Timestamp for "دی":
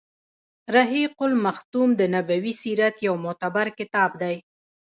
4.21-4.35